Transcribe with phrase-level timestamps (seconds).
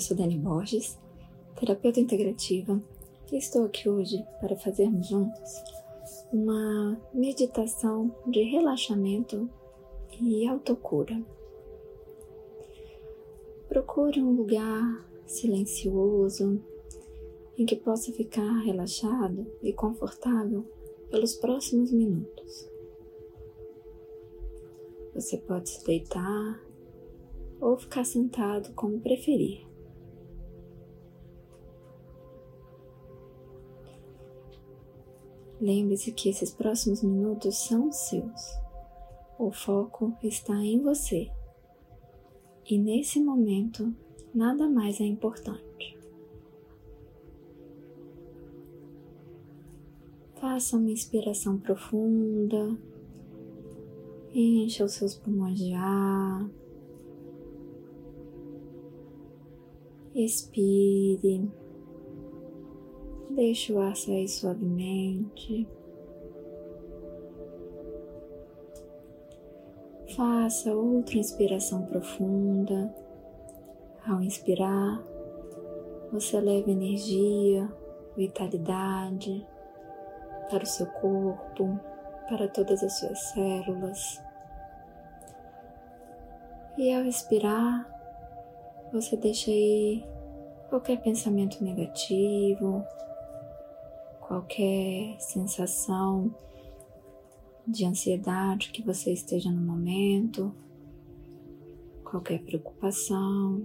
[0.00, 0.98] Eu sou Dani Borges,
[1.56, 2.82] terapeuta integrativa,
[3.30, 5.62] e estou aqui hoje para fazermos juntos
[6.32, 9.46] uma meditação de relaxamento
[10.18, 11.22] e autocura.
[13.68, 16.58] Procure um lugar silencioso
[17.58, 20.64] em que possa ficar relaxado e confortável
[21.10, 22.70] pelos próximos minutos.
[25.14, 26.58] Você pode se deitar
[27.60, 29.68] ou ficar sentado como preferir.
[35.60, 38.58] Lembre-se que esses próximos minutos são seus.
[39.38, 41.30] O foco está em você.
[42.64, 43.94] E nesse momento,
[44.34, 45.98] nada mais é importante.
[50.36, 52.78] Faça uma inspiração profunda,
[54.32, 56.48] encha os seus pulmões de ar.
[60.14, 61.50] Expire.
[63.34, 65.68] Deixe o ar sair suavemente.
[70.16, 72.92] Faça outra inspiração profunda.
[74.04, 75.00] Ao inspirar,
[76.12, 77.70] você leva energia,
[78.16, 79.46] vitalidade
[80.50, 81.78] para o seu corpo,
[82.28, 84.20] para todas as suas células.
[86.76, 87.88] E ao expirar,
[88.92, 90.04] você deixa aí
[90.68, 92.84] qualquer pensamento negativo,
[94.30, 96.32] qualquer sensação
[97.66, 100.54] de ansiedade que você esteja no momento,
[102.04, 103.60] qualquer preocupação.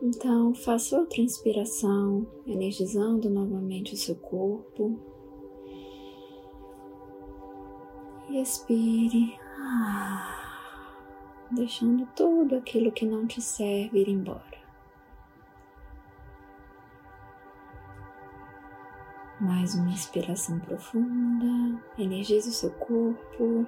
[0.00, 4.98] Então, faça outra inspiração, energizando novamente o seu corpo.
[8.30, 9.38] E expire.
[9.58, 10.38] Ah
[11.54, 14.51] deixando tudo aquilo que não te serve ir embora.
[19.42, 23.66] Mais uma inspiração profunda, energize o seu corpo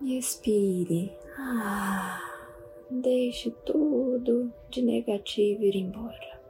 [0.00, 1.14] e expire.
[1.38, 2.18] Ah,
[2.90, 6.40] deixe tudo de negativo ir embora.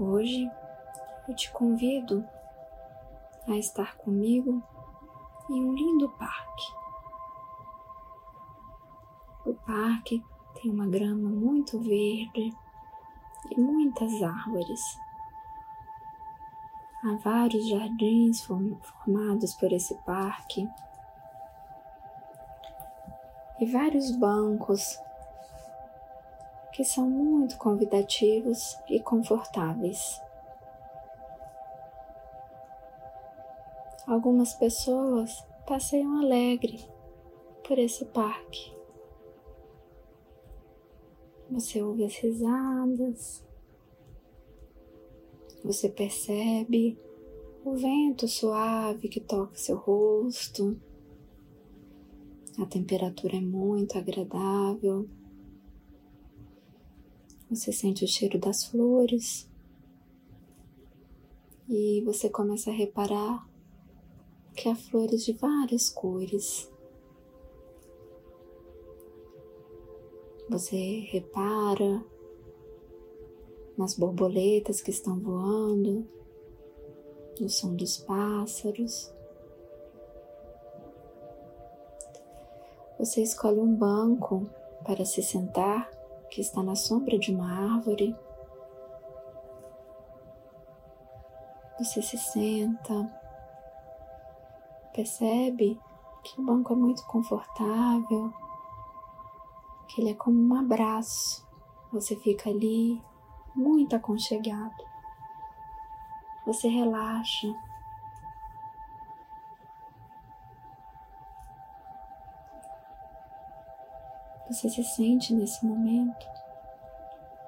[0.00, 0.50] Hoje
[1.28, 2.24] eu te convido
[3.46, 4.60] a estar comigo
[5.48, 6.83] em um lindo parque.
[9.44, 10.22] O parque
[10.54, 12.50] tem uma grama muito verde
[13.50, 14.80] e muitas árvores.
[17.04, 20.66] Há vários jardins formados por esse parque
[23.60, 24.98] e vários bancos
[26.72, 30.20] que são muito convidativos e confortáveis.
[34.06, 36.88] Algumas pessoas passeiam alegre
[37.62, 38.74] por esse parque.
[41.54, 43.44] Você ouve as risadas,
[45.62, 46.98] você percebe
[47.64, 50.76] o vento suave que toca seu rosto.
[52.58, 55.08] A temperatura é muito agradável.
[57.48, 59.48] Você sente o cheiro das flores
[61.68, 63.48] e você começa a reparar
[64.56, 66.68] que há flores de várias cores.
[70.54, 72.00] Você repara
[73.76, 76.08] nas borboletas que estão voando,
[77.40, 79.12] no som dos pássaros.
[83.00, 84.48] Você escolhe um banco
[84.84, 85.90] para se sentar
[86.30, 88.14] que está na sombra de uma árvore.
[91.80, 93.12] Você se senta
[94.92, 95.80] Percebe
[96.22, 98.32] que o banco é muito confortável,
[99.94, 101.46] que ele é como um abraço.
[101.92, 103.00] Você fica ali
[103.54, 104.74] muito aconchegado.
[106.44, 107.48] Você relaxa.
[114.48, 116.26] Você se sente nesse momento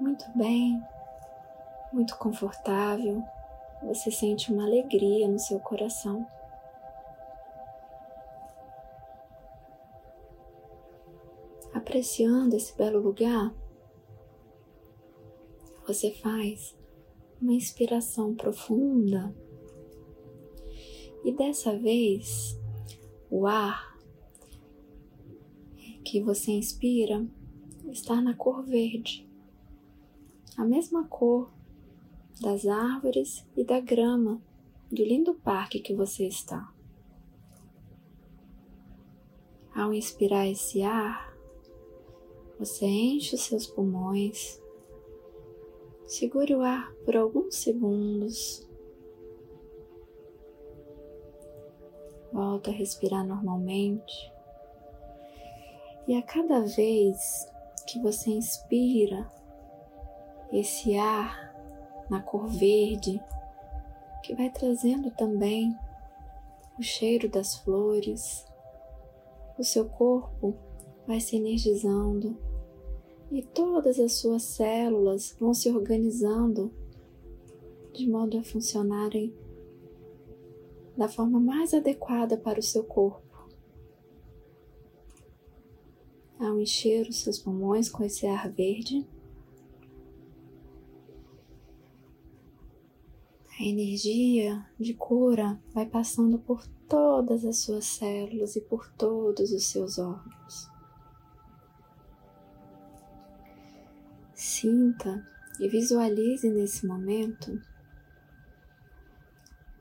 [0.00, 0.82] muito bem,
[1.92, 3.22] muito confortável.
[3.82, 6.26] Você sente uma alegria no seu coração.
[11.96, 13.54] Apreciando esse belo lugar,
[15.86, 16.76] você faz
[17.40, 19.34] uma inspiração profunda
[21.24, 22.60] e dessa vez
[23.30, 23.96] o ar
[26.04, 27.26] que você inspira
[27.86, 29.26] está na cor verde,
[30.54, 31.50] a mesma cor
[32.42, 34.42] das árvores e da grama
[34.92, 36.70] do lindo parque que você está.
[39.74, 41.25] Ao inspirar esse ar,
[42.58, 44.60] você enche os seus pulmões,
[46.06, 48.66] segure o ar por alguns segundos,
[52.32, 54.32] volta a respirar normalmente.
[56.08, 57.46] E a cada vez
[57.86, 59.30] que você inspira
[60.52, 61.54] esse ar
[62.08, 63.20] na cor verde,
[64.22, 65.76] que vai trazendo também
[66.78, 68.46] o cheiro das flores,
[69.58, 70.54] o seu corpo
[71.06, 72.45] vai se energizando
[73.30, 76.72] e todas as suas células vão se organizando
[77.92, 79.34] de modo a funcionarem
[80.96, 83.26] da forma mais adequada para o seu corpo.
[86.38, 89.06] Ao encher os seus pulmões com esse ar verde,
[93.58, 99.66] a energia de cura vai passando por todas as suas células e por todos os
[99.66, 100.75] seus órgãos.
[104.36, 105.26] Sinta
[105.58, 107.58] e visualize nesse momento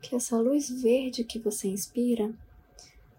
[0.00, 2.34] que essa luz verde que você inspira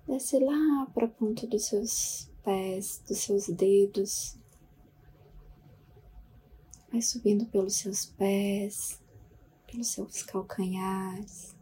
[0.08, 4.36] desce lá para a ponta dos seus pés, dos seus dedos,
[6.92, 9.00] vai subindo pelos seus pés,
[9.72, 11.56] pelos seus calcanhares,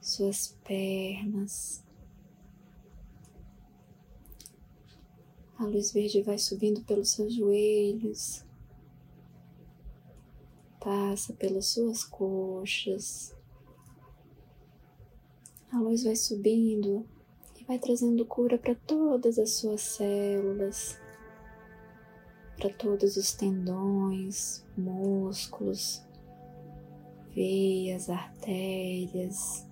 [0.00, 1.84] suas pernas.
[5.56, 8.49] A luz verde vai subindo pelos seus joelhos,
[10.80, 13.36] passa pelas suas coxas.
[15.70, 17.06] A luz vai subindo
[17.60, 20.98] e vai trazendo cura para todas as suas células,
[22.56, 26.02] para todos os tendões, músculos,
[27.34, 29.66] veias, artérias.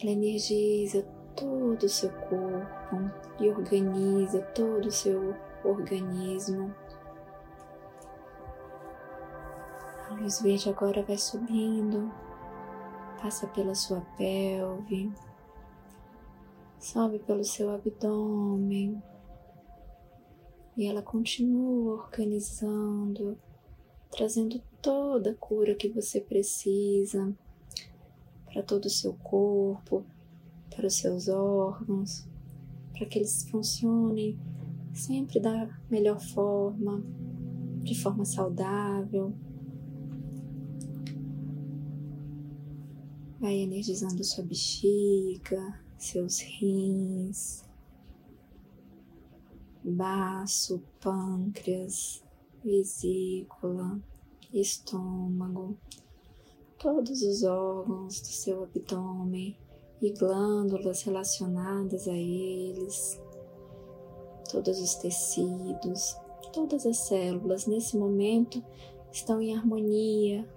[0.00, 1.02] Ela energiza
[1.34, 2.96] todo o seu corpo
[3.40, 5.34] e organiza todo o seu
[5.64, 6.72] organismo.
[10.20, 12.10] Luz verde agora vai subindo,
[13.20, 15.12] passa pela sua pelve,
[16.78, 19.02] sobe pelo seu abdômen
[20.76, 23.38] e ela continua organizando,
[24.10, 27.34] trazendo toda a cura que você precisa
[28.46, 30.04] para todo o seu corpo,
[30.74, 32.26] para os seus órgãos,
[32.92, 34.38] para que eles funcionem
[34.92, 37.02] sempre da melhor forma,
[37.82, 39.34] de forma saudável.
[43.38, 47.64] Vai energizando sua bexiga, seus rins,
[49.84, 52.24] baço, pâncreas,
[52.64, 54.00] vesícula,
[54.52, 55.76] estômago,
[56.78, 59.56] todos os órgãos do seu abdômen
[60.00, 63.20] e glândulas relacionadas a eles,
[64.50, 66.16] todos os tecidos,
[66.52, 68.64] todas as células nesse momento
[69.12, 70.48] estão em harmonia.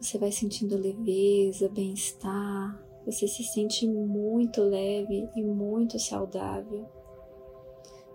[0.00, 6.86] Você vai sentindo leveza, bem-estar, você se sente muito leve e muito saudável.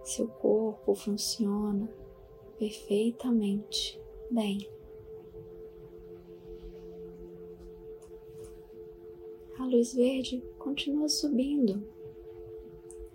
[0.04, 1.90] Seu corpo funciona
[2.58, 4.00] perfeitamente
[4.32, 4.70] bem.
[9.60, 11.86] A luz verde continua subindo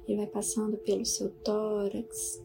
[0.06, 2.42] e vai passando pelo seu tórax.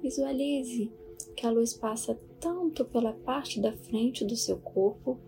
[0.00, 0.90] Visualize
[1.34, 5.18] que a luz passa tanto pela parte da frente do seu corpo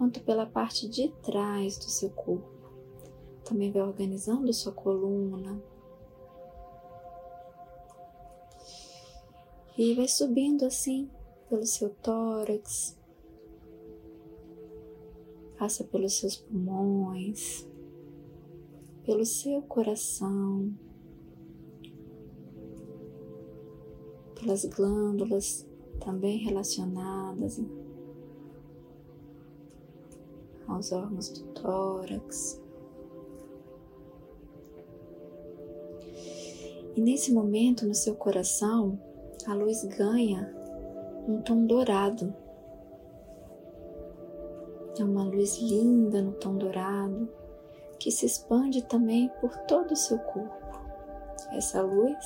[0.00, 2.48] quanto pela parte de trás do seu corpo.
[3.44, 5.62] Também vai organizando sua coluna.
[9.76, 11.10] E vai subindo assim
[11.50, 12.98] pelo seu tórax,
[15.58, 17.68] passa pelos seus pulmões,
[19.04, 20.72] pelo seu coração,
[24.34, 25.68] pelas glândulas
[26.02, 27.60] também relacionadas
[30.72, 32.60] aos órgãos do tórax.
[36.96, 38.98] E nesse momento, no seu coração,
[39.46, 40.52] a luz ganha
[41.26, 42.34] um tom dourado.
[44.98, 47.28] É uma luz linda no tom dourado
[47.98, 50.80] que se expande também por todo o seu corpo.
[51.52, 52.18] Essa luz,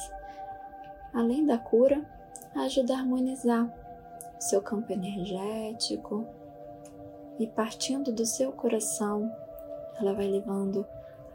[1.12, 2.04] além da cura,
[2.54, 3.66] ajuda a harmonizar
[4.38, 6.26] o seu campo energético
[7.38, 9.31] e partindo do seu coração,
[9.99, 10.87] ela vai levando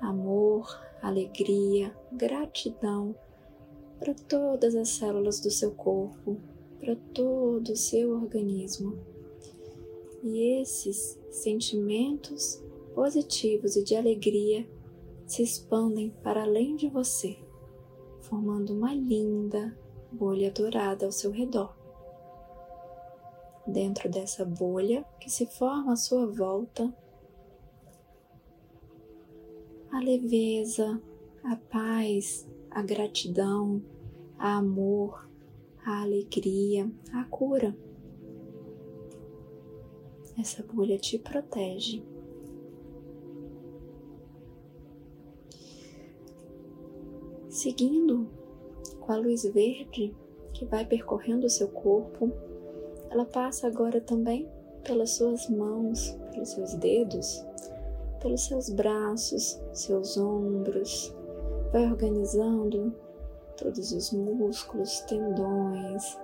[0.01, 3.15] amor, alegria, gratidão
[3.97, 6.37] para todas as células do seu corpo,
[6.79, 8.97] para todo o seu organismo.
[10.23, 12.63] E esses sentimentos
[12.93, 14.67] positivos e de alegria
[15.25, 17.37] se expandem para além de você,
[18.21, 19.77] formando uma linda
[20.11, 21.78] bolha dourada ao seu redor.
[23.71, 26.91] Dentro dessa bolha que se forma à sua volta,
[29.91, 30.99] a leveza,
[31.43, 33.79] a paz, a gratidão,
[34.39, 35.29] a amor,
[35.85, 37.77] a alegria, a cura.
[40.37, 42.03] Essa bolha te protege.
[47.49, 48.27] Seguindo
[48.99, 50.15] com a luz verde
[50.53, 52.48] que vai percorrendo o seu corpo,
[53.09, 54.47] ela passa agora também
[54.83, 57.45] pelas suas mãos, pelos seus dedos,
[58.21, 61.15] pelos seus braços, seus ombros,
[61.71, 62.95] vai organizando
[63.57, 66.17] todos os músculos, tendões,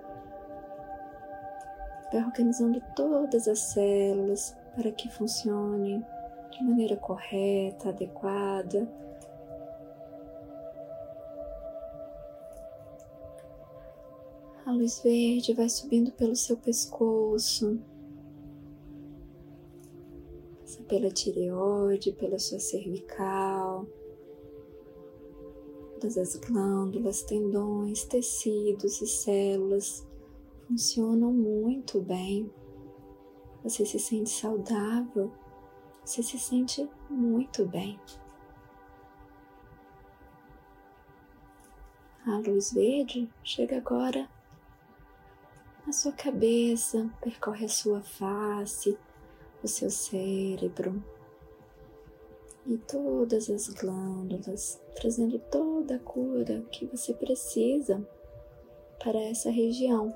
[2.11, 6.05] vai organizando todas as células para que funcionem
[6.51, 8.87] de maneira correta, adequada.
[14.65, 17.79] A luz verde vai subindo pelo seu pescoço,
[20.87, 23.87] pela tireoide, pela sua cervical,
[25.93, 30.07] todas as glândulas, tendões, tecidos e células
[30.67, 32.51] funcionam muito bem.
[33.63, 35.31] Você se sente saudável,
[36.03, 37.99] você se sente muito bem.
[42.25, 44.29] A luz verde chega agora
[45.85, 48.97] na sua cabeça, percorre a sua face,
[49.63, 51.03] o seu cérebro
[52.65, 58.03] e todas as glândulas, trazendo toda a cura que você precisa
[58.97, 60.15] para essa região.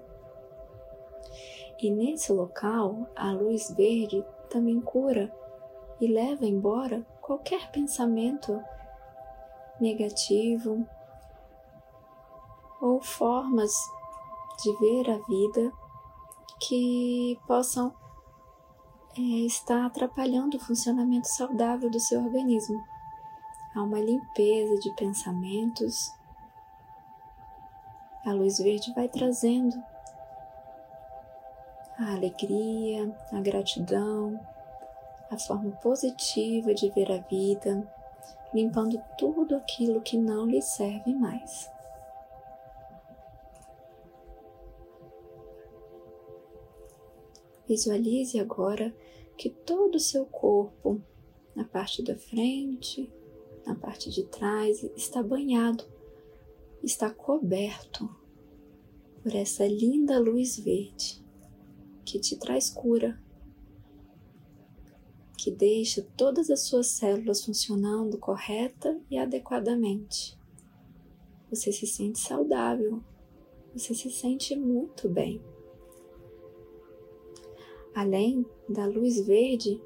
[1.80, 5.32] E nesse local, a luz verde também cura
[6.02, 8.60] e leva embora qualquer pensamento
[9.80, 10.84] negativo
[12.82, 13.72] ou formas
[14.64, 15.72] de ver a vida
[16.60, 17.94] que possam
[19.18, 22.84] é, está atrapalhando o funcionamento saudável do seu organismo.
[23.76, 26.12] Há uma limpeza de pensamentos.
[28.26, 29.82] A luz verde vai trazendo
[31.98, 34.40] a alegria, a gratidão,
[35.32, 37.86] a forma positiva de ver a vida,
[38.54, 41.70] limpando tudo aquilo que não lhe serve mais.
[47.70, 48.92] Visualize agora
[49.38, 51.00] que todo o seu corpo,
[51.56, 53.14] na parte da frente,
[53.64, 55.84] na parte de trás, está banhado,
[56.82, 58.10] está coberto
[59.22, 61.24] por essa linda luz verde
[62.04, 63.22] que te traz cura,
[65.38, 70.36] que deixa todas as suas células funcionando correta e adequadamente.
[71.52, 73.04] Você se sente saudável,
[73.76, 75.40] você se sente muito bem
[78.00, 79.84] além da luz verde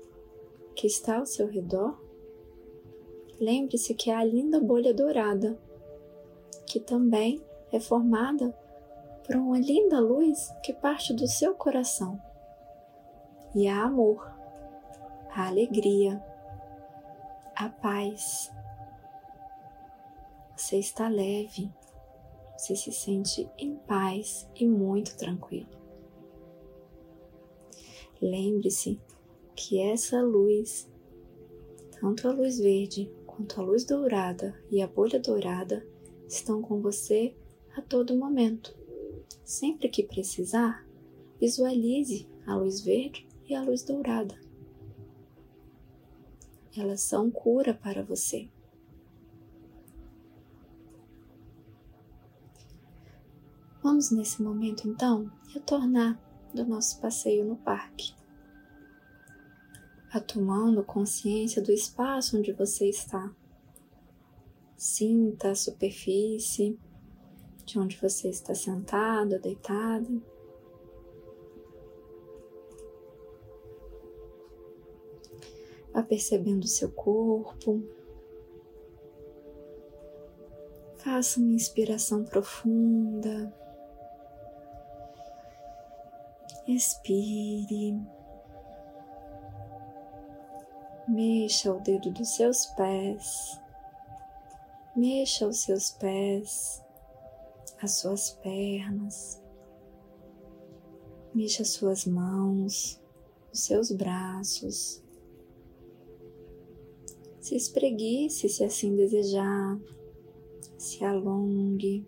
[0.75, 1.99] que está ao seu redor,
[3.39, 5.57] lembre-se que há a linda bolha dourada,
[6.67, 8.55] que também é formada
[9.25, 12.21] por uma linda luz que parte do seu coração.
[13.55, 14.31] E há amor,
[15.31, 16.23] a alegria,
[17.55, 18.51] a paz.
[20.55, 21.67] Você está leve,
[22.55, 25.82] você se sente em paz e muito tranquilo.
[28.23, 29.01] Lembre-se
[29.53, 30.89] que essa luz,
[31.99, 35.85] tanto a luz verde quanto a luz dourada e a bolha dourada,
[36.25, 37.35] estão com você
[37.75, 38.73] a todo momento.
[39.43, 40.87] Sempre que precisar,
[41.37, 44.39] visualize a luz verde e a luz dourada.
[46.77, 48.49] Elas são cura para você.
[53.83, 56.17] Vamos nesse momento então retornar
[56.53, 58.13] do nosso passeio no parque.
[60.11, 63.33] Atomando consciência do espaço onde você está.
[64.77, 66.79] Sinta a superfície
[67.65, 70.21] de onde você está sentado, deitado.
[75.91, 77.81] Vá percebendo o seu corpo.
[80.97, 83.53] Faça uma inspiração profunda.
[86.65, 88.01] Expire.
[91.09, 93.59] Mexa o dedo dos seus pés.
[94.95, 96.81] Mexa os seus pés,
[97.81, 99.43] as suas pernas.
[101.35, 103.01] Mexa suas mãos,
[103.51, 105.03] os seus braços.
[107.41, 109.77] Se espreguice se assim desejar,
[110.77, 112.07] se alongue.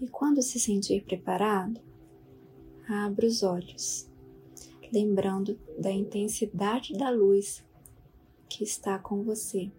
[0.00, 1.93] E quando se sentir preparado,
[2.88, 4.08] abra os olhos,
[4.92, 7.64] lembrando da intensidade da luz
[8.48, 9.70] que está com você.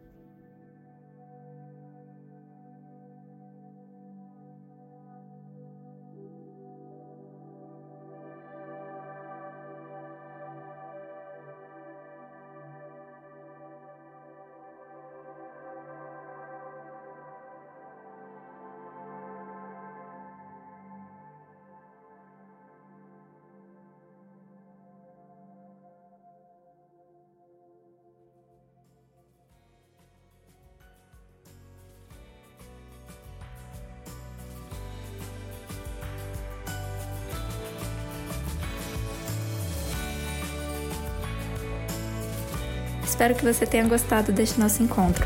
[43.05, 45.25] Espero que você tenha gostado deste nosso encontro,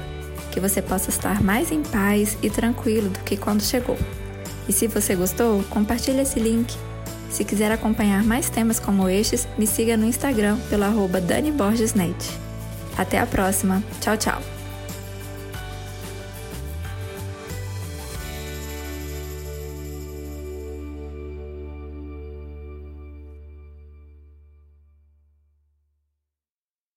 [0.52, 3.98] que você possa estar mais em paz e tranquilo do que quando chegou.
[4.68, 6.76] E se você gostou, compartilhe esse link.
[7.32, 11.94] Se quiser acompanhar mais temas como estes, me siga no Instagram pelo arroba Dani Borges
[11.94, 12.16] Net.
[12.98, 13.82] Até a próxima.
[14.02, 14.59] Tchau, tchau.